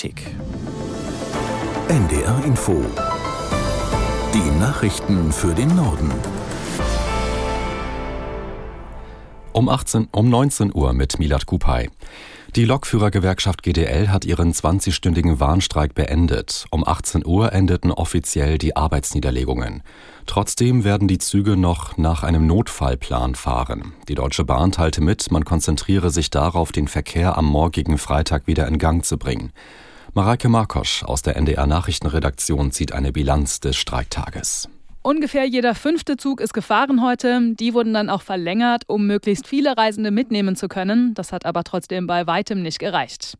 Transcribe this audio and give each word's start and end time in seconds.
Politik. 0.00 0.34
NDR 1.88 2.42
Info. 2.46 2.82
Die 4.32 4.58
Nachrichten 4.58 5.30
für 5.30 5.52
den 5.52 5.76
Norden. 5.76 6.10
Um, 9.52 9.68
18, 9.68 10.08
um 10.12 10.30
19 10.30 10.74
Uhr 10.74 10.94
mit 10.94 11.18
Milad 11.18 11.44
Kupay. 11.44 11.90
Die 12.56 12.64
Lokführergewerkschaft 12.64 13.62
GDL 13.62 14.08
hat 14.08 14.24
ihren 14.24 14.54
20-stündigen 14.54 15.38
Warnstreik 15.38 15.94
beendet. 15.94 16.64
Um 16.70 16.86
18 16.86 17.26
Uhr 17.26 17.52
endeten 17.52 17.92
offiziell 17.92 18.56
die 18.56 18.76
Arbeitsniederlegungen. 18.76 19.82
Trotzdem 20.24 20.82
werden 20.82 21.08
die 21.08 21.18
Züge 21.18 21.58
noch 21.58 21.98
nach 21.98 22.22
einem 22.22 22.46
Notfallplan 22.46 23.34
fahren. 23.34 23.92
Die 24.08 24.14
Deutsche 24.14 24.44
Bahn 24.44 24.72
teilte 24.72 25.02
mit, 25.02 25.30
man 25.30 25.44
konzentriere 25.44 26.10
sich 26.10 26.30
darauf, 26.30 26.72
den 26.72 26.88
Verkehr 26.88 27.36
am 27.36 27.44
morgigen 27.44 27.98
Freitag 27.98 28.46
wieder 28.46 28.66
in 28.66 28.78
Gang 28.78 29.04
zu 29.04 29.18
bringen. 29.18 29.52
Mareike 30.12 30.48
Markosch 30.48 31.04
aus 31.04 31.22
der 31.22 31.36
NDR 31.36 31.68
Nachrichtenredaktion 31.68 32.72
zieht 32.72 32.92
eine 32.92 33.12
Bilanz 33.12 33.60
des 33.60 33.76
Streiktages. 33.76 34.68
Ungefähr 35.02 35.44
jeder 35.44 35.76
fünfte 35.76 36.16
Zug 36.16 36.40
ist 36.40 36.52
gefahren 36.52 37.00
heute. 37.00 37.54
Die 37.54 37.74
wurden 37.74 37.94
dann 37.94 38.10
auch 38.10 38.22
verlängert, 38.22 38.82
um 38.88 39.06
möglichst 39.06 39.46
viele 39.46 39.76
Reisende 39.76 40.10
mitnehmen 40.10 40.56
zu 40.56 40.66
können. 40.66 41.14
Das 41.14 41.32
hat 41.32 41.46
aber 41.46 41.62
trotzdem 41.62 42.08
bei 42.08 42.26
weitem 42.26 42.60
nicht 42.60 42.80
gereicht. 42.80 43.38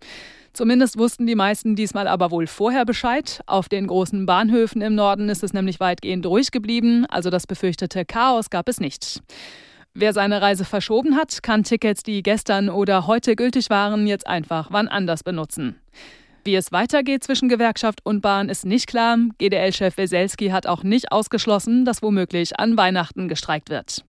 Zumindest 0.52 0.96
wussten 0.96 1.26
die 1.26 1.34
meisten 1.34 1.74
diesmal 1.74 2.06
aber 2.06 2.30
wohl 2.30 2.46
vorher 2.46 2.84
Bescheid. 2.84 3.40
Auf 3.46 3.68
den 3.68 3.88
großen 3.88 4.24
Bahnhöfen 4.24 4.80
im 4.80 4.95
Norden 4.95 5.28
ist 5.28 5.42
es 5.42 5.52
nämlich 5.52 5.80
weitgehend 5.80 6.24
ruhig 6.24 6.52
geblieben, 6.52 7.04
also 7.06 7.30
das 7.30 7.48
befürchtete 7.48 8.04
Chaos 8.04 8.48
gab 8.48 8.68
es 8.68 8.78
nicht. 8.78 9.23
Wer 9.92 10.12
seine 10.12 10.40
Reise 10.40 10.64
verschoben 10.64 11.16
hat, 11.16 11.42
kann 11.42 11.64
Tickets, 11.64 12.04
die 12.04 12.23
gestern 12.23 12.68
oder 12.68 13.09
heute 13.09 13.34
gültig 13.34 13.70
waren, 13.70 14.06
jetzt 14.06 14.26
einfach 14.26 14.68
wann 14.70 14.87
anders 14.87 15.24
benutzen. 15.24 15.80
Wie 16.44 16.54
es 16.54 16.72
weitergeht 16.72 17.22
zwischen 17.22 17.48
Gewerkschaft 17.48 18.00
und 18.04 18.22
Bahn 18.22 18.48
ist 18.48 18.64
nicht 18.64 18.86
klar. 18.86 19.18
GDL-Chef 19.38 19.96
Weselski 19.96 20.48
hat 20.48 20.66
auch 20.66 20.82
nicht 20.82 21.12
ausgeschlossen, 21.12 21.84
dass 21.84 22.02
womöglich 22.02 22.59
an 22.59 22.76
Weihnachten 22.76 23.28
gestreikt 23.28 23.68
wird. 23.68 24.04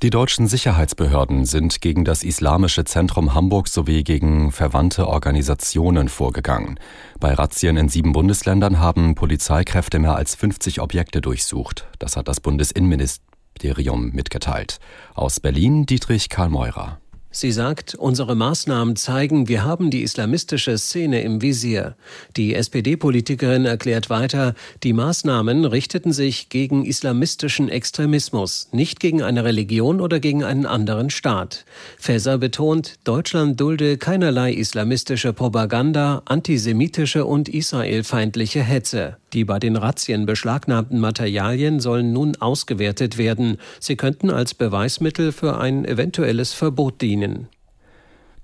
Die 0.00 0.10
deutschen 0.10 0.46
Sicherheitsbehörden 0.46 1.44
sind 1.44 1.80
gegen 1.80 2.04
das 2.04 2.22
Islamische 2.22 2.84
Zentrum 2.84 3.34
Hamburg 3.34 3.66
sowie 3.66 4.04
gegen 4.04 4.52
verwandte 4.52 5.08
Organisationen 5.08 6.08
vorgegangen. 6.08 6.78
Bei 7.18 7.34
Razzien 7.34 7.76
in 7.76 7.88
sieben 7.88 8.12
Bundesländern 8.12 8.78
haben 8.78 9.16
Polizeikräfte 9.16 9.98
mehr 9.98 10.14
als 10.14 10.36
50 10.36 10.80
Objekte 10.80 11.20
durchsucht. 11.20 11.88
Das 11.98 12.16
hat 12.16 12.28
das 12.28 12.38
Bundesinnenministerium 12.40 14.10
mitgeteilt. 14.12 14.78
Aus 15.14 15.40
Berlin 15.40 15.84
Dietrich 15.84 16.28
Karl 16.28 16.48
Meurer. 16.48 17.00
Sie 17.40 17.52
sagt, 17.52 17.94
unsere 17.94 18.34
Maßnahmen 18.34 18.96
zeigen, 18.96 19.46
wir 19.46 19.62
haben 19.62 19.92
die 19.92 20.02
islamistische 20.02 20.76
Szene 20.76 21.22
im 21.22 21.40
Visier. 21.40 21.94
Die 22.36 22.52
SPD-Politikerin 22.52 23.64
erklärt 23.64 24.10
weiter, 24.10 24.56
die 24.82 24.92
Maßnahmen 24.92 25.64
richteten 25.64 26.12
sich 26.12 26.48
gegen 26.48 26.84
islamistischen 26.84 27.68
Extremismus, 27.68 28.70
nicht 28.72 28.98
gegen 28.98 29.22
eine 29.22 29.44
Religion 29.44 30.00
oder 30.00 30.18
gegen 30.18 30.42
einen 30.42 30.66
anderen 30.66 31.10
Staat. 31.10 31.64
Faeser 31.96 32.38
betont, 32.38 32.94
Deutschland 33.04 33.60
dulde 33.60 33.98
keinerlei 33.98 34.52
islamistische 34.52 35.32
Propaganda, 35.32 36.22
antisemitische 36.24 37.24
und 37.24 37.48
israelfeindliche 37.48 38.64
Hetze. 38.64 39.16
Die 39.32 39.44
bei 39.44 39.58
den 39.58 39.76
Razzien 39.76 40.26
beschlagnahmten 40.26 41.00
Materialien 41.00 41.80
sollen 41.80 42.12
nun 42.12 42.36
ausgewertet 42.36 43.18
werden. 43.18 43.58
Sie 43.80 43.96
könnten 43.96 44.30
als 44.30 44.54
Beweismittel 44.54 45.32
für 45.32 45.58
ein 45.58 45.84
eventuelles 45.84 46.54
Verbot 46.54 47.02
dienen. 47.02 47.48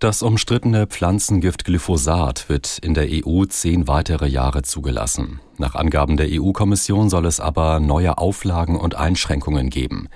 Das 0.00 0.22
umstrittene 0.22 0.86
Pflanzengift 0.86 1.64
Glyphosat 1.64 2.50
wird 2.50 2.78
in 2.82 2.92
der 2.92 3.06
EU 3.10 3.44
zehn 3.46 3.88
weitere 3.88 4.26
Jahre 4.26 4.62
zugelassen. 4.62 5.40
Nach 5.56 5.74
Angaben 5.74 6.18
der 6.18 6.28
EU-Kommission 6.30 7.08
soll 7.08 7.24
es 7.24 7.40
aber 7.40 7.80
neue 7.80 8.18
Auflagen 8.18 8.76
und 8.76 8.96
Einschränkungen 8.96 9.70
geben. 9.70 10.08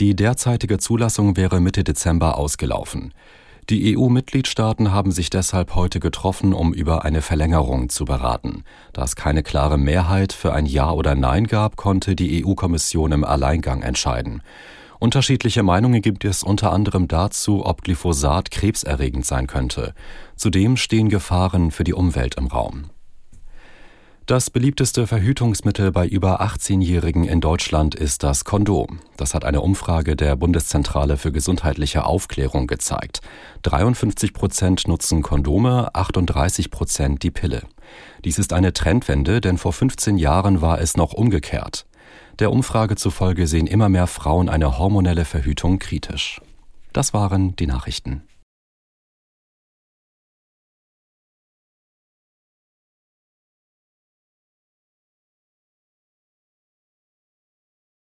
Die 0.00 0.16
derzeitige 0.16 0.78
Zulassung 0.78 1.36
wäre 1.36 1.60
Mitte 1.60 1.84
Dezember 1.84 2.38
ausgelaufen. 2.38 3.12
Die 3.70 3.96
EU-Mitgliedstaaten 3.96 4.92
haben 4.92 5.10
sich 5.10 5.30
deshalb 5.30 5.74
heute 5.74 5.98
getroffen, 5.98 6.52
um 6.52 6.74
über 6.74 7.06
eine 7.06 7.22
Verlängerung 7.22 7.88
zu 7.88 8.04
beraten. 8.04 8.62
Da 8.92 9.04
es 9.04 9.16
keine 9.16 9.42
klare 9.42 9.78
Mehrheit 9.78 10.34
für 10.34 10.52
ein 10.52 10.66
Ja 10.66 10.90
oder 10.90 11.14
Nein 11.14 11.46
gab, 11.46 11.76
konnte 11.76 12.14
die 12.14 12.44
EU-Kommission 12.44 13.12
im 13.12 13.24
Alleingang 13.24 13.80
entscheiden. 13.80 14.42
Unterschiedliche 14.98 15.62
Meinungen 15.62 16.02
gibt 16.02 16.26
es 16.26 16.42
unter 16.42 16.72
anderem 16.72 17.08
dazu, 17.08 17.64
ob 17.64 17.82
Glyphosat 17.82 18.50
krebserregend 18.50 19.24
sein 19.24 19.46
könnte. 19.46 19.94
Zudem 20.36 20.76
stehen 20.76 21.08
Gefahren 21.08 21.70
für 21.70 21.84
die 21.84 21.94
Umwelt 21.94 22.34
im 22.34 22.48
Raum. 22.48 22.90
Das 24.26 24.48
beliebteste 24.48 25.06
Verhütungsmittel 25.06 25.92
bei 25.92 26.06
über 26.06 26.40
18-Jährigen 26.40 27.24
in 27.24 27.42
Deutschland 27.42 27.94
ist 27.94 28.22
das 28.22 28.46
Kondom. 28.46 29.00
Das 29.18 29.34
hat 29.34 29.44
eine 29.44 29.60
Umfrage 29.60 30.16
der 30.16 30.34
Bundeszentrale 30.34 31.18
für 31.18 31.30
gesundheitliche 31.30 32.06
Aufklärung 32.06 32.66
gezeigt. 32.66 33.20
53 33.64 34.32
Prozent 34.32 34.88
nutzen 34.88 35.20
Kondome, 35.20 35.94
38 35.94 36.70
Prozent 36.70 37.22
die 37.22 37.30
Pille. 37.30 37.64
Dies 38.24 38.38
ist 38.38 38.54
eine 38.54 38.72
Trendwende, 38.72 39.42
denn 39.42 39.58
vor 39.58 39.74
15 39.74 40.16
Jahren 40.16 40.62
war 40.62 40.80
es 40.80 40.96
noch 40.96 41.12
umgekehrt. 41.12 41.84
Der 42.38 42.50
Umfrage 42.50 42.96
zufolge 42.96 43.46
sehen 43.46 43.66
immer 43.66 43.90
mehr 43.90 44.06
Frauen 44.06 44.48
eine 44.48 44.78
hormonelle 44.78 45.26
Verhütung 45.26 45.78
kritisch. 45.78 46.40
Das 46.94 47.12
waren 47.12 47.56
die 47.56 47.66
Nachrichten. 47.66 48.22